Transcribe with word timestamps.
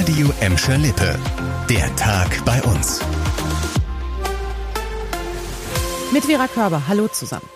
Radio 0.00 0.32
Emscher 0.40 0.78
Lippe. 0.78 1.14
Der 1.68 1.94
Tag 1.96 2.42
bei 2.46 2.62
uns. 2.62 3.00
Mit 6.10 6.24
Vera 6.24 6.48
Körber, 6.48 6.88
hallo 6.88 7.08
zusammen. 7.08 7.46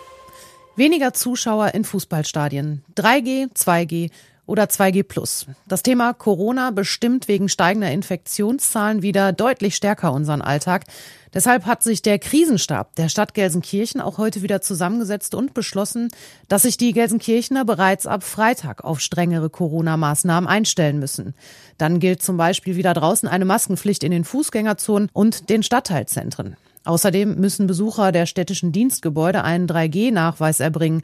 Weniger 0.75 1.11
Zuschauer 1.11 1.73
in 1.73 1.83
Fußballstadien. 1.83 2.85
3G, 2.95 3.51
2G 3.51 4.11
oder 4.45 4.65
2G 4.65 5.03
Plus. 5.03 5.47
Das 5.67 5.83
Thema 5.83 6.13
Corona 6.13 6.71
bestimmt 6.71 7.27
wegen 7.27 7.49
steigender 7.49 7.91
Infektionszahlen 7.91 9.01
wieder 9.01 9.31
deutlich 9.31 9.75
stärker 9.75 10.11
unseren 10.13 10.41
Alltag. 10.41 10.85
Deshalb 11.33 11.65
hat 11.65 11.83
sich 11.83 12.01
der 12.01 12.19
Krisenstab 12.19 12.95
der 12.95 13.09
Stadt 13.09 13.33
Gelsenkirchen 13.33 13.99
auch 13.99 14.17
heute 14.17 14.41
wieder 14.41 14.61
zusammengesetzt 14.61 15.35
und 15.35 15.53
beschlossen, 15.53 16.09
dass 16.47 16.61
sich 16.61 16.77
die 16.77 16.93
Gelsenkirchener 16.93 17.65
bereits 17.65 18.07
ab 18.07 18.23
Freitag 18.23 18.83
auf 18.83 19.01
strengere 19.01 19.49
Corona-Maßnahmen 19.49 20.47
einstellen 20.47 20.99
müssen. 20.99 21.33
Dann 21.77 21.99
gilt 21.99 22.21
zum 22.21 22.37
Beispiel 22.37 22.77
wieder 22.77 22.93
draußen 22.93 23.27
eine 23.27 23.45
Maskenpflicht 23.45 24.03
in 24.03 24.11
den 24.11 24.23
Fußgängerzonen 24.23 25.09
und 25.11 25.49
den 25.49 25.63
Stadtteilzentren. 25.63 26.55
Außerdem 26.85 27.35
müssen 27.35 27.67
Besucher 27.67 28.11
der 28.11 28.27
städtischen 28.27 28.71
Dienstgebäude 28.71 29.43
einen 29.43 29.67
3G-Nachweis 29.67 30.59
erbringen. 30.59 31.01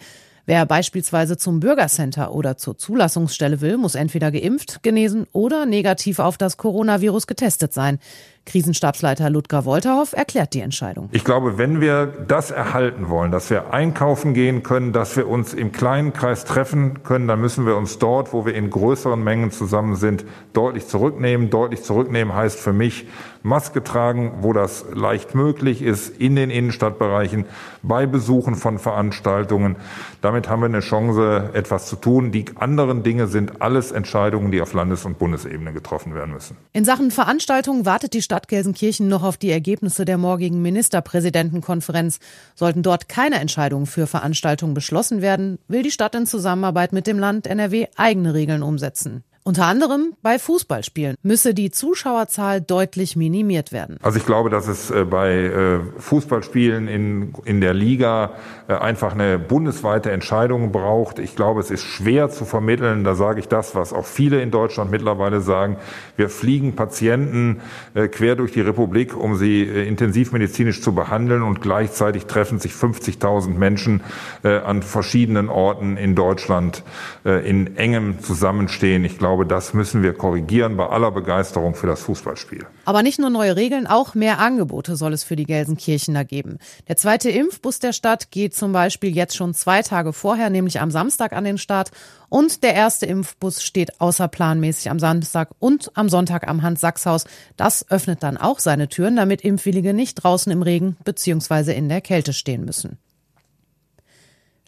Wer 0.51 0.65
beispielsweise 0.65 1.37
zum 1.37 1.61
Bürgercenter 1.61 2.33
oder 2.33 2.57
zur 2.57 2.77
Zulassungsstelle 2.77 3.61
will, 3.61 3.77
muss 3.77 3.95
entweder 3.95 4.33
geimpft, 4.33 4.83
genesen 4.83 5.25
oder 5.31 5.65
negativ 5.65 6.19
auf 6.19 6.37
das 6.37 6.57
Coronavirus 6.57 7.25
getestet 7.25 7.71
sein. 7.71 7.99
Krisenstabsleiter 8.45 9.29
Ludger 9.29 9.65
Wolterhoff 9.65 10.13
erklärt 10.13 10.53
die 10.53 10.61
Entscheidung. 10.61 11.09
Ich 11.11 11.23
glaube, 11.23 11.57
wenn 11.57 11.79
wir 11.79 12.07
das 12.07 12.51
erhalten 12.51 13.09
wollen, 13.09 13.31
dass 13.31 13.49
wir 13.49 13.73
einkaufen 13.73 14.33
gehen 14.33 14.63
können, 14.63 14.93
dass 14.93 15.15
wir 15.15 15.27
uns 15.27 15.53
im 15.53 15.71
kleinen 15.71 16.11
Kreis 16.11 16.43
treffen 16.45 17.03
können, 17.03 17.27
dann 17.27 17.39
müssen 17.39 17.65
wir 17.65 17.77
uns 17.77 17.99
dort, 17.99 18.33
wo 18.33 18.45
wir 18.45 18.55
in 18.55 18.69
größeren 18.69 19.23
Mengen 19.23 19.51
zusammen 19.51 19.95
sind, 19.95 20.25
deutlich 20.53 20.87
zurücknehmen. 20.87 21.49
Deutlich 21.49 21.83
zurücknehmen 21.83 22.33
heißt 22.33 22.59
für 22.59 22.73
mich 22.73 23.05
Maske 23.43 23.83
tragen, 23.83 24.33
wo 24.41 24.53
das 24.53 24.85
leicht 24.93 25.33
möglich 25.33 25.81
ist, 25.81 26.09
in 26.09 26.35
den 26.35 26.51
Innenstadtbereichen, 26.51 27.45
bei 27.81 28.05
Besuchen 28.05 28.55
von 28.55 28.77
Veranstaltungen. 28.77 29.77
Damit 30.21 30.48
haben 30.48 30.61
wir 30.61 30.67
eine 30.67 30.81
Chance, 30.81 31.49
etwas 31.53 31.87
zu 31.87 31.95
tun. 31.95 32.31
Die 32.31 32.45
anderen 32.55 33.01
Dinge 33.01 33.27
sind 33.27 33.61
alles 33.61 33.91
Entscheidungen, 33.91 34.51
die 34.51 34.61
auf 34.61 34.73
Landes- 34.73 35.05
und 35.05 35.17
Bundesebene 35.17 35.73
getroffen 35.73 36.13
werden 36.13 36.33
müssen. 36.33 36.55
In 36.73 36.85
Sachen 36.85 37.09
Veranstaltungen 37.09 37.85
wartet 37.85 38.13
die 38.13 38.21
Stadt 38.32 38.48
Gelsenkirchen 38.48 39.10
noch 39.10 39.24
auf 39.24 39.35
die 39.35 39.51
Ergebnisse 39.51 40.05
der 40.05 40.18
morgigen 40.18 40.62
Ministerpräsidentenkonferenz. 40.62 42.20
Sollten 42.55 42.82
dort 42.82 43.10
keine 43.10 43.41
Entscheidungen 43.41 43.88
für 43.88 44.07
Veranstaltungen 44.07 44.73
beschlossen 44.73 45.21
werden, 45.21 45.60
will 45.68 45.84
die 45.84 45.91
Stadt 45.91 46.15
in 46.15 46.26
Zusammenarbeit 46.26 46.93
mit 46.93 47.07
dem 47.07 47.20
Land 47.20 47.46
NRW 47.46 47.88
eigene 47.98 48.34
Regeln 48.34 48.63
umsetzen. 48.63 49.26
Unter 49.43 49.65
anderem 49.65 50.13
bei 50.21 50.37
Fußballspielen 50.37 51.15
müsse 51.23 51.55
die 51.55 51.71
Zuschauerzahl 51.71 52.61
deutlich 52.61 53.15
minimiert 53.15 53.71
werden. 53.71 53.98
Also 54.03 54.20
ich 54.20 54.25
glaube, 54.27 54.51
dass 54.51 54.67
es 54.67 54.91
äh, 54.91 55.03
bei 55.03 55.31
äh, 55.33 55.79
Fußballspielen 55.98 56.87
in, 56.87 57.33
in 57.45 57.59
der 57.59 57.73
Liga 57.73 58.33
äh, 58.67 58.73
einfach 58.73 59.13
eine 59.13 59.39
bundesweite 59.39 60.11
Entscheidung 60.11 60.71
braucht. 60.71 61.17
Ich 61.17 61.35
glaube, 61.35 61.59
es 61.59 61.71
ist 61.71 61.83
schwer 61.83 62.29
zu 62.29 62.45
vermitteln. 62.45 63.03
Da 63.03 63.15
sage 63.15 63.39
ich 63.39 63.48
das, 63.48 63.73
was 63.73 63.93
auch 63.93 64.06
viele 64.06 64.44
in 64.44 64.51
Deutschland 64.51 64.91
mittlerweile 64.91 65.41
sagen. 65.41 65.78
Wir 66.17 66.29
fliegen 66.29 66.75
Patienten 66.75 67.61
quer 67.94 68.35
durch 68.35 68.51
die 68.51 68.61
Republik, 68.61 69.16
um 69.17 69.35
sie 69.35 69.63
intensivmedizinisch 69.63 70.81
zu 70.81 70.94
behandeln 70.94 71.41
und 71.41 71.61
gleichzeitig 71.61 72.25
treffen 72.25 72.59
sich 72.59 72.73
50.000 72.73 73.50
Menschen 73.55 74.01
an 74.44 74.83
verschiedenen 74.83 75.50
Orten 75.50 75.97
in 75.97 76.16
Deutschland 76.16 76.83
in 77.23 77.78
engem 77.78 78.19
Zusammenstehen. 78.19 79.05
Ich 79.05 79.17
glaube, 79.17 79.31
glaube, 79.31 79.46
das 79.46 79.74
müssen 79.74 80.03
wir 80.03 80.13
korrigieren 80.13 80.75
bei 80.75 80.88
aller 80.88 81.09
Begeisterung 81.09 81.74
für 81.74 81.88
das 81.88 82.01
Fußballspiel. 82.01 82.66
Aber 82.84 83.01
nicht 83.01 83.18
nur 83.18 83.29
neue 83.29 83.56
Regeln, 83.56 83.88
auch 83.88 84.13
mehr 84.13 84.40
Angebote 84.40 84.97
soll 84.97 85.13
es 85.13 85.23
für 85.23 85.38
die 85.38 85.46
Gelsenkirchener 85.46 86.25
geben. 86.25 86.57
Der 86.90 86.97
zweite 86.97 87.29
Impfbus 87.29 87.79
der 87.79 87.94
Stadt 87.94 88.29
geht 88.31 88.53
zum 88.53 88.73
Beispiel 88.73 89.16
jetzt 89.16 89.38
schon 89.38 89.53
zwei 89.53 89.83
Tage 89.83 90.11
vorher, 90.11 90.50
nämlich 90.50 90.81
am 90.81 90.91
Samstag 90.91 91.31
an 91.31 91.45
den 91.45 91.57
Start. 91.57 91.91
Und 92.28 92.61
der 92.61 92.73
erste 92.73 93.05
Impfbus 93.05 93.63
steht 93.63 94.01
außerplanmäßig 94.01 94.91
am 94.91 95.00
Samstag 95.00 95.51
und 95.59 95.91
am 95.94 96.09
Sonntag 96.09 96.50
am 96.50 96.61
Hans-Sachs-Haus. 96.61 97.23
Das 97.55 97.89
öffnet 97.89 98.23
dann 98.23 98.35
auch 98.35 98.59
seine 98.59 98.89
Türen, 98.89 99.16
damit 99.16 99.45
Impfwillige 99.45 99.94
nicht 99.94 100.16
draußen 100.16 100.51
im 100.51 100.61
Regen 100.61 100.97
bzw. 101.05 101.72
in 101.72 101.88
der 101.88 102.01
Kälte 102.01 102.34
stehen 102.34 102.66
müssen. 102.66 102.97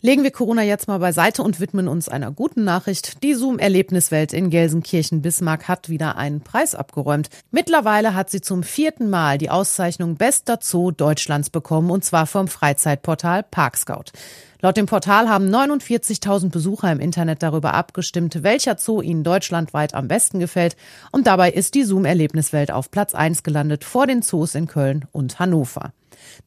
Legen 0.05 0.23
wir 0.23 0.31
Corona 0.31 0.63
jetzt 0.63 0.89
mal 0.89 0.97
beiseite 0.97 1.43
und 1.43 1.61
widmen 1.61 1.87
uns 1.87 2.09
einer 2.09 2.29
guten 2.29 2.65
Nachricht. 2.65 3.23
Die 3.23 3.35
Zoom-Erlebniswelt 3.35 4.33
in 4.33 4.49
Gelsenkirchen-Bismarck 4.49 5.69
hat 5.69 5.87
wieder 5.87 6.17
einen 6.17 6.41
Preis 6.41 6.75
abgeräumt. 6.75 7.29
Mittlerweile 7.51 8.13
hat 8.13 8.29
sie 8.29 8.41
zum 8.41 8.63
vierten 8.63 9.09
Mal 9.09 9.37
die 9.37 9.49
Auszeichnung 9.49 10.15
Bester 10.15 10.59
Zoo 10.61 10.91
Deutschlands 10.91 11.49
bekommen 11.49 11.89
und 11.89 12.03
zwar 12.03 12.27
vom 12.27 12.49
Freizeitportal 12.49 13.43
Parkscout. 13.43 14.11
Laut 14.61 14.75
dem 14.75 14.87
Portal 14.87 15.29
haben 15.29 15.47
49.000 15.47 16.49
Besucher 16.49 16.91
im 16.91 16.99
Internet 16.99 17.41
darüber 17.41 17.73
abgestimmt, 17.73 18.43
welcher 18.43 18.77
Zoo 18.77 19.01
ihnen 19.01 19.23
deutschlandweit 19.23 19.93
am 19.93 20.09
besten 20.09 20.39
gefällt. 20.39 20.75
Und 21.13 21.27
dabei 21.27 21.49
ist 21.49 21.75
die 21.75 21.85
Zoom-Erlebniswelt 21.85 22.71
auf 22.71 22.91
Platz 22.91 23.15
1 23.15 23.43
gelandet 23.43 23.85
vor 23.85 24.05
den 24.05 24.21
Zoos 24.21 24.53
in 24.53 24.67
Köln 24.67 25.05
und 25.13 25.39
Hannover. 25.39 25.93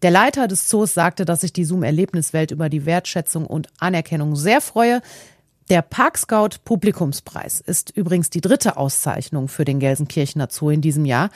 Der 0.02 0.10
Leiter 0.10 0.48
des 0.48 0.68
Zoos 0.68 0.94
sagte, 0.94 1.24
dass 1.24 1.40
sich 1.40 1.52
die 1.52 1.64
Zoom-Erlebniswelt 1.64 2.50
über 2.50 2.68
die 2.68 2.86
Wertschätzung 2.86 3.46
und 3.46 3.68
Anerkennung 3.78 4.36
sehr 4.36 4.60
freue. 4.60 5.00
Der 5.68 5.82
Parkscout 5.82 6.60
Publikumspreis 6.64 7.60
ist 7.60 7.90
übrigens 7.90 8.30
die 8.30 8.40
dritte 8.40 8.76
Auszeichnung 8.76 9.48
für 9.48 9.64
den 9.64 9.80
Gelsenkirchener 9.80 10.48
Zoo 10.50 10.70
in 10.70 10.80
diesem 10.80 11.04
Jahr. 11.04 11.30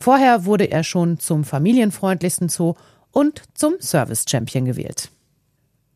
Vorher 0.00 0.44
wurde 0.44 0.70
er 0.70 0.84
schon 0.84 1.18
zum 1.18 1.44
familienfreundlichsten 1.44 2.48
Zoo 2.48 2.74
und 3.10 3.42
zum 3.54 3.74
Service 3.80 4.24
Champion 4.28 4.64
gewählt. 4.64 5.10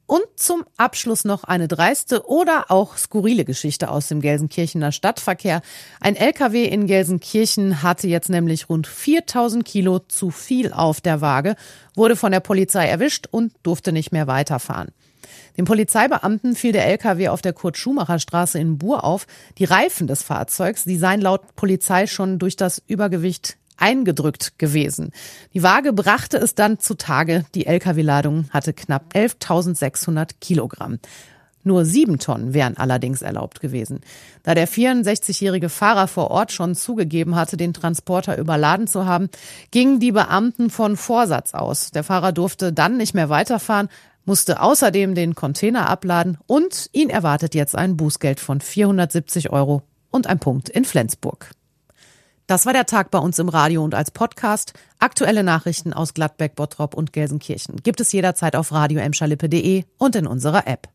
Und 0.06 0.24
zum 0.36 0.64
Abschluss 0.76 1.24
noch 1.24 1.42
eine 1.42 1.66
dreiste 1.66 2.28
oder 2.28 2.66
auch 2.68 2.96
skurrile 2.96 3.44
Geschichte 3.44 3.90
aus 3.90 4.06
dem 4.06 4.20
Gelsenkirchener 4.20 4.92
Stadtverkehr. 4.92 5.62
Ein 6.00 6.14
LKW 6.14 6.64
in 6.64 6.86
Gelsenkirchen 6.86 7.82
hatte 7.82 8.06
jetzt 8.06 8.28
nämlich 8.28 8.68
rund 8.68 8.86
4000 8.86 9.64
Kilo 9.64 9.98
zu 9.98 10.30
viel 10.30 10.72
auf 10.72 11.00
der 11.00 11.20
Waage, 11.20 11.56
wurde 11.96 12.14
von 12.14 12.30
der 12.30 12.40
Polizei 12.40 12.86
erwischt 12.86 13.26
und 13.28 13.52
durfte 13.64 13.90
nicht 13.90 14.12
mehr 14.12 14.28
weiterfahren. 14.28 14.92
Dem 15.56 15.64
Polizeibeamten 15.64 16.54
fiel 16.54 16.72
der 16.72 16.86
LKW 16.86 17.28
auf 17.28 17.42
der 17.42 17.52
Kurt-Schumacher-Straße 17.52 18.58
in 18.58 18.78
Buhr 18.78 19.02
auf. 19.02 19.26
Die 19.58 19.64
Reifen 19.64 20.06
des 20.06 20.22
Fahrzeugs, 20.22 20.84
die 20.84 20.98
seien 20.98 21.20
laut 21.20 21.56
Polizei 21.56 22.06
schon 22.06 22.38
durch 22.38 22.56
das 22.56 22.82
Übergewicht 22.86 23.56
eingedrückt 23.76 24.58
gewesen. 24.58 25.10
Die 25.54 25.62
Waage 25.62 25.92
brachte 25.92 26.38
es 26.38 26.54
dann 26.54 26.78
zutage. 26.78 27.44
Die 27.54 27.66
Lkw-Ladung 27.66 28.48
hatte 28.50 28.72
knapp 28.72 29.14
11.600 29.14 30.30
Kilogramm. 30.40 30.98
Nur 31.66 31.84
sieben 31.84 32.20
Tonnen 32.20 32.54
wären 32.54 32.76
allerdings 32.76 33.22
erlaubt 33.22 33.60
gewesen. 33.60 34.00
Da 34.44 34.54
der 34.54 34.68
64-jährige 34.68 35.68
Fahrer 35.68 36.06
vor 36.06 36.30
Ort 36.30 36.52
schon 36.52 36.76
zugegeben 36.76 37.34
hatte, 37.34 37.56
den 37.56 37.74
Transporter 37.74 38.38
überladen 38.38 38.86
zu 38.86 39.04
haben, 39.04 39.30
gingen 39.72 39.98
die 39.98 40.12
Beamten 40.12 40.70
von 40.70 40.96
Vorsatz 40.96 41.54
aus. 41.54 41.90
Der 41.90 42.04
Fahrer 42.04 42.30
durfte 42.30 42.72
dann 42.72 42.96
nicht 42.96 43.14
mehr 43.14 43.30
weiterfahren, 43.30 43.88
musste 44.24 44.60
außerdem 44.60 45.16
den 45.16 45.34
Container 45.34 45.90
abladen 45.90 46.38
und 46.46 46.88
ihn 46.92 47.10
erwartet 47.10 47.56
jetzt 47.56 47.74
ein 47.74 47.96
Bußgeld 47.96 48.38
von 48.38 48.60
470 48.60 49.50
Euro 49.50 49.82
und 50.12 50.28
ein 50.28 50.38
Punkt 50.38 50.68
in 50.68 50.84
Flensburg. 50.84 51.50
Das 52.46 52.64
war 52.64 52.72
der 52.72 52.86
Tag 52.86 53.10
bei 53.10 53.18
uns 53.18 53.40
im 53.40 53.48
Radio 53.48 53.82
und 53.82 53.92
als 53.96 54.12
Podcast. 54.12 54.72
Aktuelle 55.00 55.42
Nachrichten 55.42 55.92
aus 55.92 56.14
Gladbeck, 56.14 56.54
Bottrop 56.54 56.94
und 56.94 57.12
Gelsenkirchen 57.12 57.76
gibt 57.82 58.00
es 58.00 58.12
jederzeit 58.12 58.54
auf 58.54 58.70
radio 58.70 59.00
und 59.98 60.14
in 60.14 60.28
unserer 60.28 60.68
App. 60.68 60.88